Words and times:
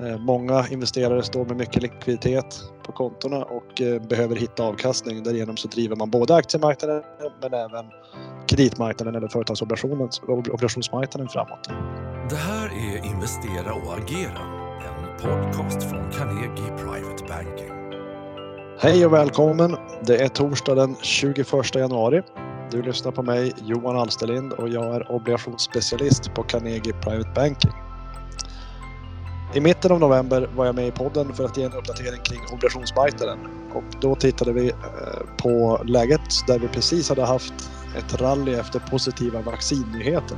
Eh, 0.00 0.18
många 0.18 0.68
investerare 0.68 1.22
står 1.22 1.44
med 1.44 1.56
mycket 1.56 1.82
likviditet 1.82 2.60
på 2.86 2.92
kontona 2.92 3.44
och 3.44 3.80
eh, 3.80 4.02
behöver 4.02 4.36
hitta 4.36 4.62
avkastning. 4.62 5.22
Därigenom 5.22 5.56
så 5.56 5.68
driver 5.68 5.96
man 5.96 6.10
både 6.10 6.34
aktiemarknaden 6.34 7.02
men 7.42 7.54
även 7.54 7.84
kreditmarknaden 8.46 9.14
eller 9.14 9.28
företagsobligationsmarknaden 9.28 11.28
framåt. 11.28 11.68
Det 12.30 12.36
här 12.36 12.66
är 12.66 13.06
Investera 13.06 13.74
och 13.74 13.98
agera, 13.98 14.40
en 14.86 15.16
podcast 15.22 15.82
från 15.90 16.10
Carnegie 16.12 16.76
Private 16.78 17.24
Banking. 17.28 17.70
Hej 18.78 19.06
och 19.06 19.12
välkommen! 19.12 19.76
Det 20.06 20.22
är 20.22 20.28
torsdag 20.28 20.74
den 20.74 20.96
21 21.02 21.74
januari. 21.74 22.22
Du 22.70 22.82
lyssnar 22.82 23.12
på 23.12 23.22
mig 23.22 23.52
Johan 23.62 23.96
Alsterlind 23.96 24.52
och 24.52 24.68
jag 24.68 24.94
är 24.94 25.12
obligationsspecialist 25.12 26.34
på 26.34 26.42
Carnegie 26.42 26.92
Private 26.92 27.30
Banking. 27.34 27.83
I 29.54 29.60
mitten 29.60 29.92
av 29.92 30.00
november 30.00 30.48
var 30.56 30.66
jag 30.66 30.74
med 30.74 30.86
i 30.86 30.90
podden 30.90 31.34
för 31.34 31.44
att 31.44 31.56
ge 31.56 31.64
en 31.64 31.72
uppdatering 31.72 32.20
kring 32.24 32.40
obligationsmarknaden 32.52 33.38
och 33.72 33.84
då 34.00 34.14
tittade 34.14 34.52
vi 34.52 34.68
eh, 34.68 34.74
på 35.42 35.82
läget 35.84 36.20
där 36.46 36.58
vi 36.58 36.68
precis 36.68 37.08
hade 37.08 37.24
haft 37.24 37.54
ett 37.96 38.20
rally 38.20 38.54
efter 38.54 38.78
positiva 38.78 39.40
vaccinnyheter. 39.40 40.36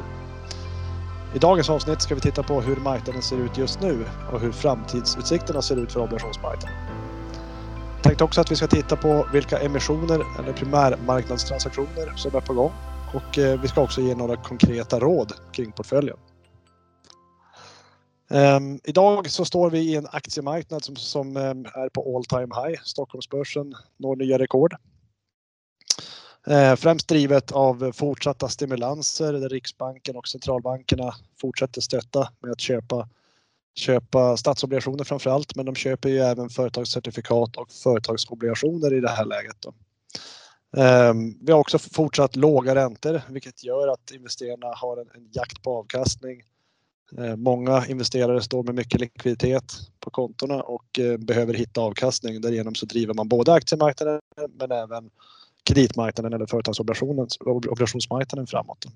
I 1.34 1.38
dagens 1.38 1.70
avsnitt 1.70 2.02
ska 2.02 2.14
vi 2.14 2.20
titta 2.20 2.42
på 2.42 2.60
hur 2.60 2.76
marknaden 2.76 3.22
ser 3.22 3.36
ut 3.36 3.58
just 3.58 3.80
nu 3.80 4.04
och 4.32 4.40
hur 4.40 4.52
framtidsutsikterna 4.52 5.62
ser 5.62 5.76
ut 5.76 5.92
för 5.92 6.00
obligationsmarknaden. 6.00 6.76
Jag 7.94 8.02
tänkte 8.02 8.24
också 8.24 8.40
att 8.40 8.50
vi 8.50 8.56
ska 8.56 8.66
titta 8.66 8.96
på 8.96 9.26
vilka 9.32 9.58
emissioner 9.58 10.22
eller 10.38 10.52
primärmarknadstransaktioner 10.52 12.12
som 12.16 12.36
är 12.36 12.40
på 12.40 12.54
gång 12.54 12.72
och 13.14 13.38
eh, 13.38 13.60
vi 13.60 13.68
ska 13.68 13.80
också 13.80 14.00
ge 14.00 14.14
några 14.14 14.36
konkreta 14.36 14.98
råd 14.98 15.32
kring 15.52 15.72
portföljen. 15.72 16.16
Um, 18.28 18.80
idag 18.84 19.30
så 19.30 19.44
står 19.44 19.70
vi 19.70 19.78
i 19.78 19.96
en 19.96 20.06
aktiemarknad 20.06 20.84
som, 20.84 20.96
som 20.96 21.36
um, 21.36 21.66
är 21.74 21.88
på 21.88 22.16
all 22.16 22.24
time 22.24 22.54
high. 22.54 22.80
Stockholmsbörsen 22.84 23.74
når 23.96 24.16
nya 24.16 24.38
rekord. 24.38 24.74
Uh, 26.50 26.74
främst 26.74 27.08
drivet 27.08 27.52
av 27.52 27.92
fortsatta 27.92 28.48
stimulanser 28.48 29.32
där 29.32 29.48
Riksbanken 29.48 30.16
och 30.16 30.28
centralbankerna 30.28 31.14
fortsätter 31.40 31.80
stötta 31.80 32.28
med 32.42 32.52
att 32.52 32.60
köpa, 32.60 33.08
köpa 33.74 34.36
statsobligationer 34.36 35.04
framför 35.04 35.30
allt. 35.30 35.56
Men 35.56 35.66
de 35.66 35.74
köper 35.74 36.08
ju 36.08 36.18
även 36.18 36.48
företagscertifikat 36.48 37.56
och 37.56 37.72
företagsobligationer 37.72 38.94
i 38.94 39.00
det 39.00 39.10
här 39.10 39.24
läget. 39.24 39.56
Då. 39.60 39.74
Um, 40.82 41.38
vi 41.42 41.52
har 41.52 41.60
också 41.60 41.78
fortsatt 41.78 42.36
låga 42.36 42.74
räntor 42.74 43.22
vilket 43.28 43.64
gör 43.64 43.88
att 43.88 44.10
investerarna 44.10 44.74
har 44.74 44.96
en, 44.96 45.08
en 45.14 45.28
jakt 45.32 45.62
på 45.62 45.78
avkastning 45.78 46.42
Eh, 47.18 47.36
många 47.36 47.86
investerare 47.86 48.42
står 48.42 48.62
med 48.62 48.74
mycket 48.74 49.00
likviditet 49.00 49.72
på 50.00 50.10
kontona 50.10 50.62
och 50.62 50.98
eh, 50.98 51.16
behöver 51.16 51.54
hitta 51.54 51.80
avkastning. 51.80 52.40
Därigenom 52.40 52.74
så 52.74 52.86
driver 52.86 53.14
man 53.14 53.28
både 53.28 53.52
aktiemarknaden 53.52 54.20
men 54.58 54.72
även 54.72 55.10
kreditmarknaden 55.62 56.32
eller 56.32 56.46
företagsobligationsmarknaden 56.46 58.46
framåt. 58.46 58.86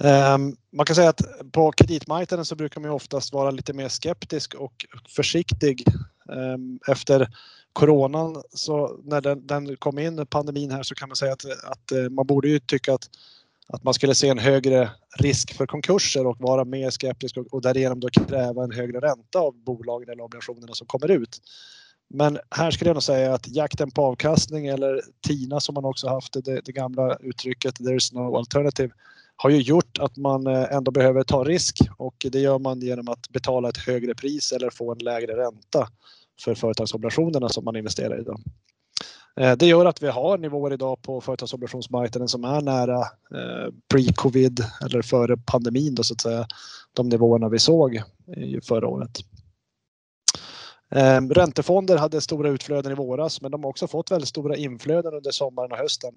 Ehm, 0.00 0.56
man 0.70 0.86
kan 0.86 0.96
säga 0.96 1.08
att 1.08 1.52
på 1.52 1.72
kreditmarknaden 1.72 2.44
så 2.44 2.54
brukar 2.54 2.80
man 2.80 2.90
oftast 2.90 3.32
vara 3.32 3.50
lite 3.50 3.72
mer 3.72 3.88
skeptisk 3.88 4.54
och 4.54 4.86
försiktig 5.08 5.84
ehm, 6.32 6.78
efter 6.88 7.28
coronan. 7.72 8.42
Så 8.50 9.00
när 9.04 9.20
den, 9.20 9.46
den 9.46 9.76
kom 9.76 9.98
in, 9.98 10.26
pandemin 10.26 10.70
här, 10.70 10.82
så 10.82 10.94
kan 10.94 11.08
man 11.08 11.16
säga 11.16 11.32
att, 11.32 11.44
att 11.44 11.92
eh, 11.92 12.10
man 12.10 12.26
borde 12.26 12.48
ju 12.48 12.58
tycka 12.58 12.94
att 12.94 13.10
att 13.68 13.84
man 13.84 13.94
skulle 13.94 14.14
se 14.14 14.28
en 14.28 14.38
högre 14.38 14.90
risk 15.18 15.54
för 15.54 15.66
konkurser 15.66 16.26
och 16.26 16.36
vara 16.40 16.64
mer 16.64 16.90
skeptisk 16.90 17.36
och, 17.36 17.46
och 17.54 17.62
därigenom 17.62 18.00
då 18.00 18.08
kräva 18.08 18.64
en 18.64 18.72
högre 18.72 19.00
ränta 19.00 19.38
av 19.38 19.54
bolagen 19.54 20.08
eller 20.08 20.22
obligationerna 20.22 20.74
som 20.74 20.86
kommer 20.86 21.10
ut. 21.10 21.40
Men 22.08 22.38
här 22.50 22.70
skulle 22.70 22.88
jag 22.88 22.94
nog 22.94 23.02
säga 23.02 23.34
att 23.34 23.48
jakten 23.48 23.90
på 23.90 24.04
avkastning 24.04 24.66
eller 24.66 25.02
TINA 25.26 25.60
som 25.60 25.74
man 25.74 25.84
också 25.84 26.08
haft, 26.08 26.44
det, 26.44 26.60
det 26.64 26.72
gamla 26.72 27.16
uttrycket 27.16 27.76
there 27.76 27.96
is 27.96 28.12
no 28.12 28.36
alternative, 28.36 28.92
har 29.36 29.50
ju 29.50 29.60
gjort 29.60 29.98
att 29.98 30.16
man 30.16 30.46
eh, 30.46 30.72
ändå 30.72 30.90
behöver 30.90 31.22
ta 31.22 31.44
risk 31.44 31.78
och 31.98 32.26
det 32.30 32.38
gör 32.38 32.58
man 32.58 32.80
genom 32.80 33.08
att 33.08 33.28
betala 33.28 33.68
ett 33.68 33.76
högre 33.76 34.14
pris 34.14 34.52
eller 34.52 34.70
få 34.70 34.92
en 34.92 34.98
lägre 34.98 35.36
ränta 35.36 35.88
för 36.44 36.54
företagsobligationerna 36.54 37.48
som 37.48 37.64
man 37.64 37.76
investerar 37.76 38.20
i. 38.20 38.24
Då. 38.24 38.36
Eh, 39.40 39.56
det 39.56 39.66
gör 39.66 39.86
att 39.86 40.02
vi 40.02 40.08
har 40.08 40.38
nivåer 40.38 40.72
idag 40.72 41.02
på 41.02 41.20
företagsobligationsmarknaden 41.20 42.28
som 42.28 42.44
är 42.44 42.60
nära 42.60 43.00
eh, 43.34 43.72
pre-covid 43.94 44.64
eller 44.82 45.02
före 45.02 45.36
pandemin 45.36 45.94
då 45.94 46.02
så 46.02 46.14
att 46.14 46.20
säga. 46.20 46.46
De 46.92 47.08
nivåerna 47.08 47.48
vi 47.48 47.58
såg 47.58 48.02
förra 48.62 48.88
året. 48.88 49.18
Eh, 50.90 51.20
räntefonder 51.20 51.96
hade 51.96 52.20
stora 52.20 52.48
utflöden 52.48 52.92
i 52.92 52.94
våras 52.94 53.42
men 53.42 53.50
de 53.50 53.64
har 53.64 53.70
också 53.70 53.86
fått 53.86 54.10
väldigt 54.10 54.28
stora 54.28 54.56
inflöden 54.56 55.14
under 55.14 55.30
sommaren 55.30 55.72
och 55.72 55.78
hösten. 55.78 56.14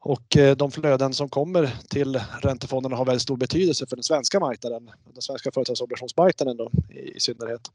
Och 0.00 0.36
de 0.56 0.70
flöden 0.70 1.14
som 1.14 1.28
kommer 1.28 1.74
till 1.88 2.20
räntefonderna 2.40 2.96
har 2.96 3.04
väldigt 3.04 3.22
stor 3.22 3.36
betydelse 3.36 3.86
för 3.86 3.96
den 3.96 4.02
svenska 4.02 4.40
marknaden, 4.40 4.90
den 5.12 5.22
svenska 5.22 5.50
företagsobligationsmarknaden 5.50 6.56
då, 6.56 6.70
i 6.90 7.20
synnerhet. 7.20 7.70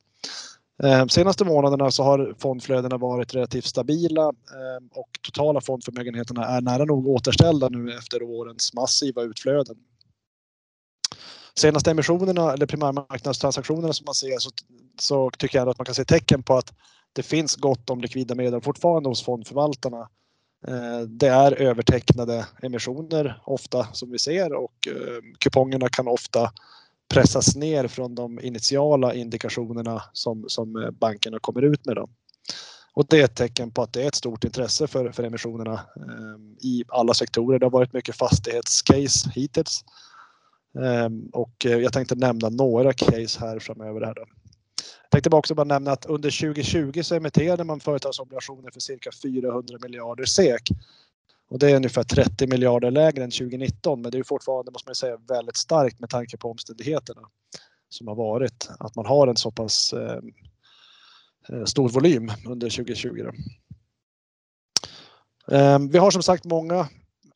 Eh, 0.83 1.05
senaste 1.05 1.45
månaderna 1.45 1.91
så 1.91 2.03
har 2.03 2.35
fondflödena 2.39 2.97
varit 2.97 3.35
relativt 3.35 3.65
stabila 3.65 4.23
eh, 4.23 4.85
och 4.91 5.09
totala 5.21 5.61
fondförmögenheterna 5.61 6.45
är 6.45 6.61
nära 6.61 6.85
nog 6.85 7.07
återställda 7.07 7.69
nu 7.69 7.93
efter 7.93 8.23
årens 8.23 8.73
massiva 8.73 9.21
utflöden. 9.21 9.75
Senaste 11.55 11.91
emissionerna 11.91 12.53
eller 12.53 12.65
primärmarknadstransaktionerna 12.65 13.93
som 13.93 14.05
man 14.05 14.15
ser 14.15 14.39
så, 14.39 14.49
så 14.99 15.31
tycker 15.31 15.57
jag 15.57 15.69
att 15.69 15.77
man 15.77 15.85
kan 15.85 15.95
se 15.95 16.05
tecken 16.05 16.43
på 16.43 16.57
att 16.57 16.73
det 17.13 17.23
finns 17.23 17.55
gott 17.55 17.89
om 17.89 18.01
likvida 18.01 18.35
medel 18.35 18.61
fortfarande 18.61 19.09
hos 19.09 19.23
fondförvaltarna. 19.23 20.09
Eh, 20.67 20.99
det 20.99 21.27
är 21.27 21.61
övertecknade 21.61 22.45
emissioner 22.61 23.41
ofta 23.45 23.87
som 23.93 24.11
vi 24.11 24.19
ser 24.19 24.53
och 24.53 24.87
eh, 24.87 25.21
kupongerna 25.39 25.89
kan 25.89 26.07
ofta 26.07 26.51
pressas 27.11 27.55
ner 27.55 27.87
från 27.87 28.15
de 28.15 28.39
initiala 28.39 29.13
indikationerna 29.13 30.03
som, 30.13 30.45
som 30.47 30.75
eh, 30.75 30.91
bankerna 30.91 31.39
kommer 31.39 31.61
ut 31.61 31.85
med. 31.85 31.95
Dem. 31.95 32.09
Och 32.93 33.05
det 33.09 33.19
är 33.19 33.25
ett 33.25 33.35
tecken 33.35 33.71
på 33.71 33.81
att 33.81 33.93
det 33.93 34.03
är 34.03 34.07
ett 34.07 34.15
stort 34.15 34.43
intresse 34.43 34.87
för, 34.87 35.11
för 35.11 35.23
emissionerna 35.23 35.73
eh, 35.73 36.67
i 36.67 36.83
alla 36.87 37.13
sektorer. 37.13 37.59
Det 37.59 37.65
har 37.65 37.71
varit 37.71 37.93
mycket 37.93 38.15
fastighetscase 38.15 39.29
hittills. 39.35 39.83
Ehm, 40.79 41.29
eh, 41.33 41.39
och 41.39 41.65
jag 41.65 41.93
tänkte 41.93 42.15
nämna 42.15 42.49
några 42.49 42.93
case 42.93 43.39
här 43.39 43.59
framöver. 43.59 44.01
Här 44.01 44.13
då. 44.13 44.25
Jag 45.03 45.11
tänkte 45.11 45.35
också 45.35 45.55
bara 45.55 45.63
nämna 45.63 45.91
att 45.91 46.05
under 46.05 46.41
2020 46.41 47.03
så 47.03 47.15
emitterade 47.15 47.63
man 47.63 47.79
företagsobligationer 47.79 48.71
för 48.71 48.79
cirka 48.79 49.09
400 49.23 49.77
miljarder 49.81 50.25
SEK. 50.25 50.69
Och 51.51 51.59
det 51.59 51.71
är 51.71 51.75
ungefär 51.75 52.03
30 52.03 52.47
miljarder 52.47 52.91
lägre 52.91 53.23
än 53.23 53.31
2019 53.31 54.01
men 54.01 54.11
det 54.11 54.17
är 54.17 54.23
fortfarande, 54.23 54.71
måste 54.71 54.89
man 54.89 54.95
säga, 54.95 55.17
väldigt 55.27 55.57
starkt 55.57 55.99
med 55.99 56.09
tanke 56.09 56.37
på 56.37 56.51
omständigheterna 56.51 57.21
som 57.89 58.07
har 58.07 58.15
varit. 58.15 58.69
Att 58.79 58.95
man 58.95 59.05
har 59.05 59.27
en 59.27 59.37
så 59.37 59.51
pass 59.51 59.93
eh, 59.93 60.19
eh 61.49 61.65
stor 61.65 61.89
volym 61.89 62.31
under 62.47 62.69
2020. 62.69 63.29
Eh, 65.51 65.79
vi 65.91 65.97
har 65.97 66.11
som 66.11 66.23
sagt 66.23 66.45
många 66.45 66.79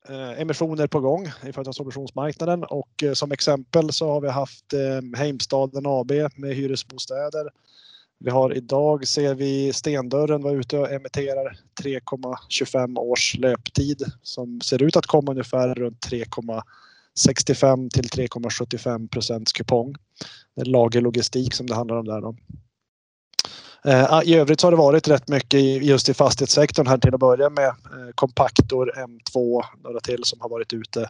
eh, 0.10 0.42
emissioner 0.42 0.88
på 0.88 1.00
gång 1.00 1.28
i 1.28 1.54
företagsobligationsmarknaden 1.54 2.64
och 2.64 3.04
eh, 3.04 3.14
som 3.14 3.32
exempel 3.32 3.94
så 3.94 4.12
har 4.12 4.22
vi 4.22 4.30
haft 4.30 4.74
eh, 4.74 5.20
Heimstaden 5.20 5.86
AB 5.86 6.12
med 6.36 6.56
hyresbostäder 6.56 7.50
vi 8.20 8.30
har 8.30 8.58
idag 8.58 9.08
ser 9.08 9.36
vi 9.36 9.74
Stendörren 9.74 10.42
vara 10.42 10.54
ute 10.54 10.78
och 10.78 10.92
emitterar 10.92 11.60
3,25 11.82 13.00
års 13.00 13.36
löptid 13.38 14.04
som 14.22 14.62
ser 14.62 14.84
ut 14.84 14.96
att 14.96 15.06
komma 15.06 15.32
ungefär 15.32 15.76
runt 15.76 16.08
3,65 16.08 17.90
till 17.90 18.08
3,75 18.08 19.08
procents 19.08 19.54
kupong. 19.54 19.96
Det 20.56 20.62
är 20.62 20.66
lagerlogistik 20.66 21.54
som 21.54 21.68
det 21.68 21.76
handlar 21.76 21.96
om 21.96 22.06
där. 22.06 22.22
Då. 22.22 22.36
Eh, 23.86 24.14
ah, 24.14 24.24
I 24.24 24.36
övrigt 24.36 24.60
så 24.60 24.68
har 24.68 24.72
det 24.72 24.78
varit 24.78 25.08
rätt 25.08 25.28
mycket 25.28 25.84
just 25.84 26.10
i 26.10 26.14
fastighetssektorn 26.14 26.88
här 26.88 26.98
till 26.98 27.14
att 27.14 27.20
börja 27.20 27.50
med. 27.50 27.68
Eh, 27.68 27.74
kompaktor 28.16 28.16
Compactor, 28.16 28.92
M2, 28.96 29.64
några 29.84 30.00
till 30.00 30.24
som 30.24 30.42
har 30.42 30.50
varit 30.50 30.74
ute 30.74 31.10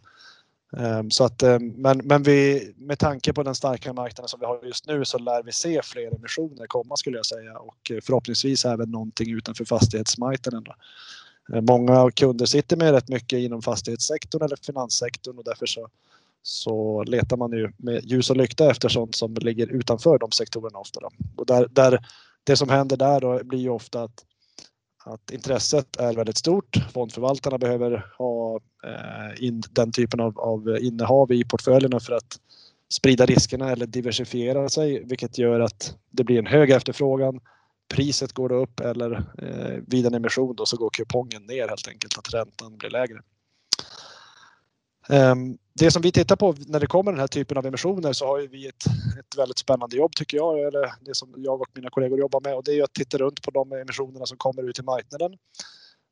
Ehm, 0.77 1.11
så 1.11 1.23
att, 1.23 1.43
ehm, 1.43 1.67
men 1.67 1.97
men 1.97 2.23
vi, 2.23 2.73
med 2.77 2.99
tanke 2.99 3.33
på 3.33 3.43
den 3.43 3.55
starka 3.55 3.93
marknaden 3.93 4.29
som 4.29 4.39
vi 4.39 4.45
har 4.45 4.59
just 4.63 4.87
nu 4.87 5.05
så 5.05 5.17
lär 5.17 5.43
vi 5.43 5.51
se 5.51 5.81
fler 5.83 6.15
emissioner 6.15 6.67
komma 6.67 6.97
skulle 6.97 7.17
jag 7.17 7.25
säga 7.25 7.57
och 7.57 7.91
eh, 7.91 8.01
förhoppningsvis 8.03 8.65
även 8.65 8.91
någonting 8.91 9.31
utanför 9.31 9.65
fastighetsmarknaden. 9.65 10.63
Ehm, 11.53 11.65
många 11.65 12.11
kunder 12.11 12.45
sitter 12.45 12.77
med 12.77 12.91
rätt 12.91 13.09
mycket 13.09 13.39
inom 13.39 13.61
fastighetssektorn 13.61 14.41
eller 14.41 14.57
finanssektorn 14.65 15.37
och 15.37 15.43
därför 15.43 15.65
så, 15.65 15.87
så 16.43 17.03
letar 17.03 17.37
man 17.37 17.51
ju 17.51 17.71
med 17.77 18.05
ljus 18.05 18.29
och 18.29 18.37
lykta 18.37 18.71
efter 18.71 18.89
sånt 18.89 19.15
som 19.15 19.33
ligger 19.33 19.67
utanför 19.67 20.19
de 20.19 20.31
sektorerna 20.31 20.79
ofta. 20.79 20.99
Då. 20.99 21.09
Och 21.35 21.45
där, 21.45 21.67
där, 21.71 22.05
det 22.43 22.57
som 22.57 22.69
händer 22.69 22.97
där 22.97 23.21
då 23.21 23.43
blir 23.43 23.59
ju 23.59 23.69
ofta 23.69 24.03
att 24.03 24.25
att 25.05 25.31
intresset 25.31 25.95
är 25.95 26.13
väldigt 26.13 26.37
stort. 26.37 26.75
Fondförvaltarna 26.93 27.57
behöver 27.57 28.05
ha 28.17 28.59
eh, 28.85 29.43
in 29.45 29.63
den 29.71 29.91
typen 29.91 30.19
av, 30.19 30.39
av 30.39 30.77
innehav 30.81 31.31
i 31.31 31.43
portföljerna 31.43 31.99
för 31.99 32.13
att 32.13 32.39
sprida 32.89 33.25
riskerna 33.25 33.71
eller 33.71 33.85
diversifiera 33.85 34.69
sig 34.69 35.03
vilket 35.03 35.37
gör 35.37 35.59
att 35.59 35.95
det 36.11 36.23
blir 36.23 36.39
en 36.39 36.45
hög 36.45 36.71
efterfrågan. 36.71 37.39
Priset 37.93 38.33
går 38.33 38.51
upp 38.51 38.79
eller 38.79 39.11
eh, 39.37 39.81
vid 39.87 40.05
en 40.05 40.13
emission 40.13 40.55
då 40.55 40.65
så 40.65 40.77
går 40.77 40.89
kupongen 40.89 41.43
ner 41.43 41.67
helt 41.67 41.87
enkelt, 41.87 42.17
att 42.17 42.33
räntan 42.33 42.77
blir 42.77 42.89
lägre. 42.89 43.17
Ehm, 45.09 45.57
det 45.73 45.91
som 45.91 46.01
vi 46.01 46.11
tittar 46.11 46.35
på 46.35 46.55
när 46.67 46.79
det 46.79 46.87
kommer 46.87 47.11
den 47.11 47.19
här 47.19 47.27
typen 47.27 47.57
av 47.57 47.65
emissioner 47.65 48.13
så 48.13 48.27
har 48.27 48.39
vi 48.39 48.67
ett, 48.67 48.85
ett 49.19 49.37
väldigt 49.37 49.57
spännande 49.57 49.97
jobb 49.97 50.15
tycker 50.15 50.37
jag, 50.37 50.59
eller 50.59 50.93
det 51.01 51.15
som 51.15 51.33
jag 51.37 51.61
och 51.61 51.67
mina 51.73 51.89
kollegor 51.89 52.19
jobbar 52.19 52.41
med 52.41 52.55
och 52.55 52.63
det 52.63 52.79
är 52.79 52.83
att 52.83 52.93
titta 52.93 53.17
runt 53.17 53.41
på 53.41 53.51
de 53.51 53.71
emissionerna 53.71 54.25
som 54.25 54.37
kommer 54.37 54.69
ut 54.69 54.79
i 54.79 54.83
marknaden. 54.83 55.33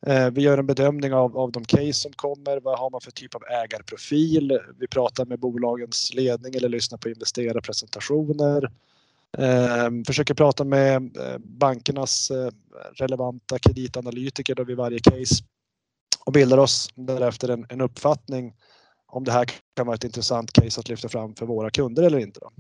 Ehm, 0.05 0.33
vi 0.33 0.41
gör 0.41 0.57
en 0.57 0.67
bedömning 0.67 1.13
av, 1.13 1.37
av 1.37 1.51
de 1.51 1.65
case 1.65 1.93
som 1.93 2.11
kommer, 2.13 2.59
vad 2.59 2.79
har 2.79 2.89
man 2.89 3.01
för 3.01 3.11
typ 3.11 3.35
av 3.35 3.43
ägarprofil? 3.43 4.59
Vi 4.79 4.87
pratar 4.87 5.25
med 5.25 5.39
bolagens 5.39 6.13
ledning 6.13 6.55
eller 6.55 6.69
lyssnar 6.69 6.97
på 6.97 7.09
investerarpresentationer. 7.09 8.71
Ehm, 9.37 10.05
försöker 10.05 10.33
prata 10.33 10.63
med 10.63 11.17
eh, 11.17 11.37
bankernas 11.37 12.31
eh, 12.31 12.49
relevanta 12.93 13.59
kreditanalytiker 13.59 14.55
då 14.55 14.63
vid 14.63 14.77
varje 14.77 14.99
case 14.99 15.43
och 16.25 16.33
bildar 16.33 16.57
oss 16.57 16.89
därefter 16.95 17.49
en, 17.49 17.65
en 17.69 17.81
uppfattning 17.81 18.53
om 19.13 19.23
det 19.23 19.31
här 19.31 19.45
kan 19.75 19.85
vara 19.85 19.95
ett 19.95 20.03
intressant 20.03 20.51
case 20.51 20.79
att 20.79 20.89
lyfta 20.89 21.09
fram 21.09 21.35
för 21.35 21.45
våra 21.45 21.69
kunder 21.69 22.03
eller 22.03 22.19
inte. 22.19 22.39
Då. 22.39 22.51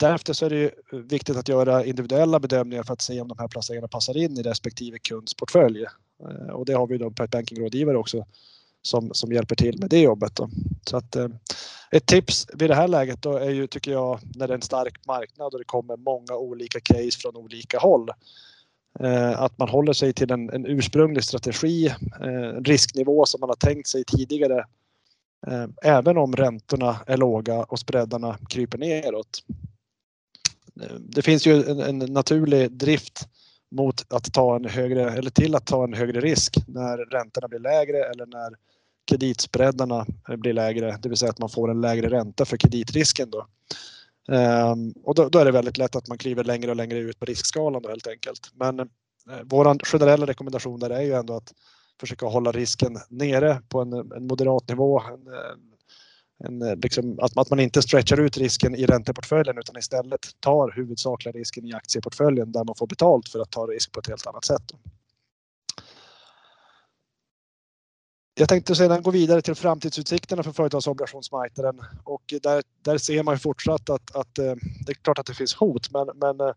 Därefter 0.00 0.32
så 0.32 0.46
är 0.46 0.50
det 0.50 0.64
eh, 0.64 0.98
viktigt 0.98 1.36
att 1.36 1.48
göra 1.48 1.84
individuella 1.84 2.40
bedömningar 2.40 2.82
för 2.82 2.92
att 2.92 3.02
se 3.02 3.20
om 3.20 3.28
de 3.28 3.38
här 3.38 3.48
placeringarna 3.48 3.88
passar 3.88 4.16
in 4.16 4.38
i 4.38 4.42
respektive 4.42 4.98
kunds 4.98 5.34
portfölj. 5.34 5.84
Eh, 6.22 6.50
och 6.54 6.66
det 6.66 6.72
har 6.72 6.86
vi 6.86 6.98
då 6.98 7.10
på 7.10 7.22
ett 7.22 7.30
bankingrådgivare 7.30 7.98
också 7.98 8.26
som, 8.82 9.10
som 9.14 9.32
hjälper 9.32 9.54
till 9.54 9.78
med 9.78 9.90
det 9.90 10.00
jobbet. 10.00 10.36
Då. 10.36 10.48
Så 10.90 10.96
att, 10.96 11.16
eh, 11.16 11.28
ett 11.90 12.06
tips 12.06 12.46
vid 12.54 12.70
det 12.70 12.74
här 12.74 12.88
läget 12.88 13.22
då 13.22 13.36
är 13.36 13.50
ju, 13.50 13.66
tycker 13.66 13.92
jag, 13.92 14.20
när 14.34 14.48
det 14.48 14.52
är 14.52 14.56
en 14.56 14.62
stark 14.62 15.06
marknad 15.06 15.52
och 15.52 15.58
det 15.58 15.64
kommer 15.64 15.96
många 15.96 16.36
olika 16.36 16.80
case 16.80 17.18
från 17.18 17.36
olika 17.36 17.78
håll. 17.78 18.10
Eh, 19.00 19.40
att 19.40 19.58
man 19.58 19.68
håller 19.68 19.92
sig 19.92 20.12
till 20.12 20.30
en, 20.30 20.50
en 20.50 20.66
ursprunglig 20.66 21.24
strategi, 21.24 21.94
en 22.20 22.64
risknivå 22.64 23.26
som 23.26 23.40
man 23.40 23.48
har 23.48 23.56
tänkt 23.56 23.88
sig 23.88 24.04
tidigare 24.04 24.64
Eh, 25.46 25.66
även 25.82 26.18
om 26.18 26.36
räntorna 26.36 27.00
är 27.06 27.16
låga 27.16 27.62
och 27.62 27.78
spreadarna 27.78 28.38
kryper 28.48 28.78
neråt. 28.78 29.44
Eh, 30.82 30.94
det 30.94 31.22
finns 31.22 31.46
ju 31.46 31.64
en, 31.64 31.80
en, 31.80 32.12
naturlig 32.12 32.72
drift 32.72 33.28
mot 33.70 34.12
att 34.12 34.32
ta 34.32 34.56
en 34.56 34.64
högre 34.64 35.10
eller 35.10 35.30
till 35.30 35.54
att 35.54 35.66
ta 35.66 35.84
en 35.84 35.94
högre 35.94 36.20
risk 36.20 36.56
när 36.66 36.96
räntorna 36.96 37.48
blir 37.48 37.58
lägre 37.58 38.04
eller 38.04 38.26
när 38.26 38.56
kreditspreadarna 39.06 40.06
blir 40.28 40.52
lägre, 40.52 40.98
det 41.02 41.08
vill 41.08 41.18
säga 41.18 41.30
att 41.30 41.38
man 41.38 41.48
får 41.48 41.70
en 41.70 41.80
lägre 41.80 42.10
ränta 42.10 42.44
för 42.44 42.56
kreditrisken 42.56 43.30
då. 43.30 43.46
Um, 44.28 44.94
och 45.04 45.14
då, 45.14 45.28
då, 45.28 45.38
är 45.38 45.44
det 45.44 45.50
väldigt 45.50 45.78
lätt 45.78 45.96
att 45.96 46.08
man 46.08 46.18
kliver 46.18 46.44
längre 46.44 46.70
och 46.70 46.76
längre 46.76 46.98
ut 46.98 47.18
på 47.18 47.24
riskskalan 47.24 47.82
då 47.82 47.88
helt 47.88 48.06
enkelt. 48.06 48.50
Men 48.54 48.80
eh, 48.80 48.86
våran 49.44 49.78
generella 49.78 50.26
rekommendation 50.26 50.80
där 50.80 50.90
är 50.90 51.00
ju 51.00 51.12
ändå 51.12 51.36
att 51.36 51.52
försöka 52.00 52.26
hålla 52.26 52.52
risken 52.52 52.98
nere 53.08 53.62
på 53.68 53.80
en, 53.80 53.92
en 53.92 54.26
moderat 54.26 54.68
nivå. 54.68 55.00
En, 55.00 55.26
eh, 55.26 55.56
en, 56.44 56.62
eh, 56.62 56.76
liksom, 56.76 57.18
att, 57.22 57.38
att 57.38 57.50
man 57.50 57.60
inte 57.60 57.82
stretchar 57.82 58.20
ut 58.20 58.36
risken 58.36 58.74
i 58.74 58.86
ränteportföljen 58.86 59.58
utan 59.58 59.76
istället 59.76 60.40
tar 60.40 60.72
huvudsakliga 60.76 61.32
risken 61.32 61.66
i 61.66 61.72
aktieportföljen 61.72 62.52
där 62.52 62.64
man 62.64 62.74
får 62.74 62.86
betalt 62.86 63.28
för 63.28 63.40
att 63.40 63.50
ta 63.50 63.66
risk 63.66 63.92
på 63.92 64.00
ett 64.00 64.08
helt 64.08 64.26
annat 64.26 64.44
sätt. 64.44 64.72
Jag 68.38 68.48
tänkte 68.48 68.74
sedan 68.74 69.02
gå 69.02 69.10
vidare 69.10 69.42
till 69.42 69.54
framtidsutsikterna 69.54 70.42
för 70.42 70.52
företagsobligationsmarknaden 70.52 71.80
och 72.04 72.34
där, 72.42 72.62
där 72.82 72.98
ser 72.98 73.22
man 73.22 73.38
fortsatt 73.38 73.90
att, 73.90 74.16
att 74.16 74.38
eh, 74.38 74.54
det 74.86 74.92
är 74.92 74.94
klart 74.94 75.18
att 75.18 75.26
det 75.26 75.34
finns 75.34 75.54
hot 75.54 75.90
men, 75.90 76.06
men 76.14 76.54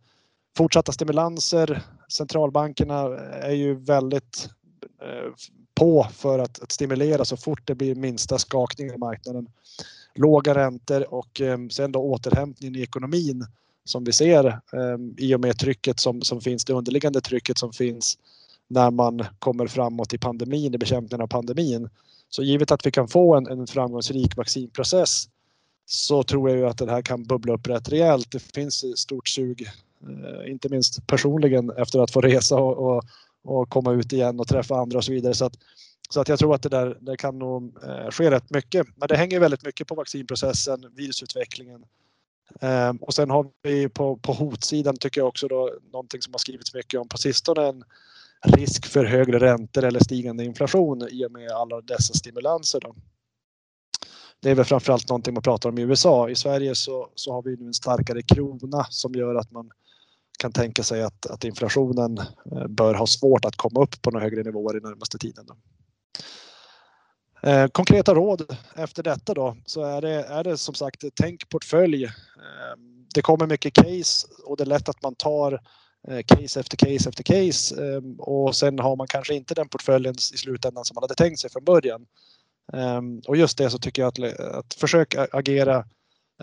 fortsatta 0.58 0.92
stimulanser, 0.92 1.82
centralbankerna 2.10 3.18
är 3.20 3.54
ju 3.54 3.76
väldigt 3.76 4.50
Eh, 5.02 5.32
på 5.76 6.08
för 6.14 6.40
att, 6.40 6.60
att, 6.64 6.72
stimulera 6.72 7.26
så 7.26 7.38
fort 7.38 7.62
det 7.66 7.76
blir 7.76 7.96
minsta 7.96 8.38
skakning 8.38 8.88
i 8.88 8.98
marknaden. 8.98 9.48
Låga 10.16 10.56
räntor 10.56 11.14
och 11.14 11.42
ehm, 11.42 11.70
sen 11.70 11.92
då 11.92 12.00
återhämtning 12.00 12.76
i 12.76 12.82
ekonomin 12.82 13.46
som 13.84 14.04
vi 14.04 14.12
ser 14.12 14.60
ehm, 14.74 15.16
i 15.18 15.36
och 15.36 15.40
med 15.40 15.60
trycket 15.60 16.00
som, 16.00 16.22
som 16.22 16.42
finns, 16.42 16.66
det 16.66 16.74
underliggande 16.74 17.22
trycket 17.22 17.58
som 17.58 17.74
finns 17.74 18.18
när 18.68 18.92
man 18.92 19.26
kommer 19.40 19.68
framåt 19.68 20.14
i 20.14 20.18
pandemin, 20.18 20.74
i 20.74 20.78
bekämpningen 20.78 21.24
av 21.24 21.28
pandemin. 21.28 21.90
Så 22.30 22.44
givet 22.44 22.72
att 22.72 22.86
vi 22.86 22.92
kan 22.92 23.08
få 23.08 23.36
en, 23.36 23.48
en 23.48 23.68
framgångsrik 23.68 24.38
vaccinprocess 24.38 25.30
så 25.86 26.24
tror 26.24 26.50
jag 26.50 26.60
ju 26.60 26.66
att 26.66 26.78
det 26.78 26.92
här 26.92 27.02
kan 27.02 27.24
bubbla 27.24 27.54
upp 27.54 27.68
rätt 27.68 27.90
rejält. 27.90 28.32
Det 28.32 28.40
finns 28.40 29.00
stort 29.00 29.28
sug, 29.28 29.68
eh, 30.04 30.52
inte 30.52 30.70
minst 30.70 31.08
personligen 31.08 31.70
efter 31.70 32.00
att 32.00 32.12
få 32.12 32.22
resa 32.22 32.56
och, 32.56 32.98
och 32.98 33.04
och 33.44 33.70
komma 33.70 33.94
ut 33.94 34.14
igen 34.14 34.40
och 34.40 34.48
träffa 34.48 34.76
andra 34.76 34.98
och 34.98 35.04
så 35.04 35.12
vidare. 35.12 35.34
Så 35.34 35.46
att, 35.46 35.54
så 36.10 36.22
att 36.22 36.28
jag 36.28 36.40
tror 36.40 36.56
att 36.56 36.64
det 36.64 36.70
där 36.70 36.98
det 37.02 37.18
kan 37.18 37.40
nog 37.40 37.78
eh, 37.84 38.10
ske 38.10 38.32
rätt 38.32 38.50
mycket. 38.50 38.88
Men 38.96 39.08
det 39.08 39.18
hänger 39.18 39.40
väldigt 39.40 39.66
mycket 39.66 39.88
på 39.88 39.96
vaccinprocessen, 39.96 40.86
virusutvecklingen. 40.96 41.86
Eh, 42.62 42.94
och 43.02 43.14
sen 43.14 43.30
har 43.30 43.48
vi 43.62 43.90
på, 43.90 44.18
på 44.18 44.34
hotsidan 44.34 44.98
tycker 44.98 45.22
jag 45.22 45.28
också 45.28 45.48
då 45.48 45.74
någonting 45.92 46.22
som 46.22 46.34
har 46.34 46.40
skrivits 46.40 46.74
mycket 46.74 47.00
om 47.00 47.08
på 47.08 47.18
sistone 47.18 47.68
en 47.68 47.84
risk 48.42 48.86
för 48.86 49.06
högre 49.06 49.40
räntor 49.40 49.84
eller 49.84 50.00
stigande 50.00 50.44
inflation 50.46 51.08
i 51.12 51.26
och 51.26 51.32
med 51.32 51.52
alla 51.52 51.82
dessa 51.82 52.14
stimulanser. 52.14 52.80
Då. 52.80 52.96
Det 54.42 54.50
är 54.50 54.56
väl 54.56 54.66
framförallt 54.66 55.10
någonting 55.10 55.34
man 55.34 55.44
pratar 55.44 55.70
om 55.70 55.78
i 55.78 55.82
USA. 55.82 56.30
I 56.30 56.36
Sverige 56.36 56.76
så, 56.76 57.10
så 57.16 57.34
har 57.34 57.42
vi 57.42 57.56
nu 57.56 57.66
en 57.66 57.74
starkare 57.74 58.22
krona 58.22 58.86
som 58.90 59.14
gör 59.14 59.36
att 59.36 59.52
man 59.52 59.72
kan 60.40 60.52
tänka 60.52 60.84
sig 60.84 61.04
att, 61.04 61.26
att 61.26 61.44
inflationen 61.44 62.18
eh, 62.18 62.68
bör 62.68 62.94
ha 62.94 63.08
svårt 63.08 63.46
att 63.46 63.56
komma 63.56 63.84
upp 63.84 64.02
på 64.02 64.12
några 64.12 64.24
högre 64.24 64.44
nivåer 64.44 64.78
i 64.78 64.80
närmaste 64.80 65.18
tiden. 65.18 65.46
Då. 65.46 65.56
Eh, 67.50 67.68
konkreta 67.68 68.16
råd 68.16 68.58
efter 68.76 69.04
detta 69.04 69.34
då 69.34 69.58
så 69.66 69.82
är 69.82 70.02
det, 70.02 70.24
är 70.24 70.44
det 70.44 70.58
som 70.58 70.74
sagt 70.74 71.04
tänk 71.16 71.50
portfölj. 71.50 72.04
Eh, 72.04 72.12
det 73.16 73.22
kommer 73.22 73.48
mycket 73.48 73.74
case 73.74 74.28
och 74.46 74.58
det 74.58 74.64
är 74.64 74.66
lätt 74.66 74.90
att 74.90 75.02
man 75.04 75.16
tar 75.16 75.62
eh, 76.08 76.22
case 76.26 76.60
efter 76.60 76.78
case 76.78 77.10
efter 77.10 77.24
case 77.24 77.86
eh, 77.86 78.02
och 78.18 78.56
sen 78.56 78.80
har 78.80 78.96
man 78.96 79.08
kanske 79.08 79.34
inte 79.34 79.54
den 79.54 79.70
portföljen 79.70 80.16
i 80.16 80.38
slutändan 80.38 80.86
som 80.86 80.96
man 80.96 81.04
hade 81.04 81.16
tänkt 81.16 81.40
sig 81.40 81.50
från 81.50 81.64
början. 81.64 82.06
Och 83.28 83.38
just 83.38 83.58
det 83.58 83.70
så 83.70 83.80
tycker 83.80 84.02
jag 84.02 84.08
att, 84.08 84.40
att 84.40 84.74
försöka 84.74 85.28
agera 85.32 85.86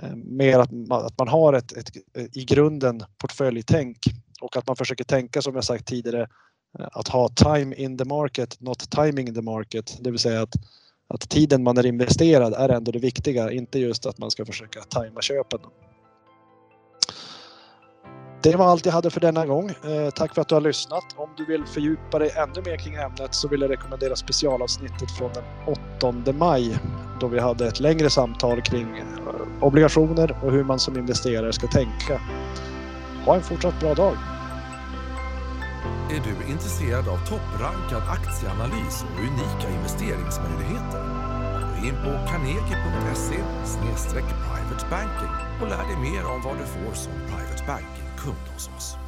Eh, 0.02 0.16
mer 0.16 0.58
att 0.58 0.70
man, 0.70 1.06
att 1.06 1.18
man 1.18 1.28
har 1.28 1.52
ett, 1.52 1.72
ett, 1.72 1.90
i 2.36 2.44
grunden 2.44 3.02
portföljtänk 3.18 3.98
och 4.40 4.56
att 4.56 4.66
man 4.66 4.76
försöker 4.76 5.04
tänka 5.04 5.42
som 5.42 5.54
jag 5.54 5.64
sagt 5.64 5.86
tidigare 5.86 6.28
eh, 6.78 6.86
att 6.92 7.08
ha 7.08 7.28
time 7.28 7.74
in 7.74 7.98
the 7.98 8.04
market, 8.04 8.60
not 8.60 8.90
timing 8.90 9.28
in 9.28 9.34
the 9.34 9.42
market. 9.42 9.98
Det 10.00 10.10
vill 10.10 10.20
säga 10.20 10.42
att, 10.42 10.54
att 11.08 11.20
tiden 11.20 11.62
man 11.62 11.78
är 11.78 11.86
investerad 11.86 12.52
är 12.52 12.68
ändå 12.68 12.92
det 12.92 12.98
viktiga, 12.98 13.52
inte 13.52 13.78
just 13.78 14.06
att 14.06 14.18
man 14.18 14.30
ska 14.30 14.44
försöka 14.44 14.80
tajma 14.80 15.22
köpen. 15.22 15.60
Det 18.42 18.56
var 18.56 18.66
allt 18.66 18.86
jag 18.86 18.92
hade 18.92 19.10
för 19.10 19.20
denna 19.20 19.46
gång. 19.46 19.70
Eh, 19.70 20.10
tack 20.14 20.34
för 20.34 20.42
att 20.42 20.48
du 20.48 20.54
har 20.54 20.62
lyssnat. 20.62 21.04
Om 21.16 21.28
du 21.36 21.44
vill 21.44 21.66
fördjupa 21.66 22.18
dig 22.18 22.30
ännu 22.30 22.62
mer 22.70 22.76
kring 22.76 22.94
ämnet 22.94 23.34
så 23.34 23.48
vill 23.48 23.60
jag 23.60 23.70
rekommendera 23.70 24.16
specialavsnittet 24.16 25.10
från 25.18 25.30
den 25.32 25.44
8 26.24 26.32
maj 26.32 26.78
då 27.20 27.28
vi 27.28 27.40
hade 27.40 27.66
ett 27.66 27.80
längre 27.80 28.10
samtal 28.10 28.62
kring 28.62 28.96
obligationer 29.60 30.36
och 30.42 30.52
hur 30.52 30.64
man 30.64 30.78
som 30.78 30.98
investerare 30.98 31.52
ska 31.52 31.66
tänka. 31.66 32.20
Ha 33.24 33.36
en 33.36 33.42
fortsatt 33.42 33.80
bra 33.80 33.94
dag! 33.94 34.16
Är 36.10 36.20
du 36.24 36.52
intresserad 36.52 37.08
av 37.08 37.16
topprankad 37.16 38.02
aktieanalys 38.08 39.04
och 39.04 39.20
unika 39.20 39.76
investeringsmöjligheter? 39.76 41.02
Gå 41.80 41.86
in 41.86 41.94
på 41.94 42.30
carnegie.se 42.30 43.36
private 44.46 44.86
banking 44.90 45.34
och 45.60 45.68
lär 45.68 45.86
dig 45.88 46.10
mer 46.10 46.24
om 46.26 46.42
vad 46.44 46.58
du 46.58 46.64
får 46.64 46.94
som 46.94 47.12
private 47.12 47.64
banking 47.66 48.06
kund 48.16 48.46
hos 48.54 48.70
oss. 48.76 49.05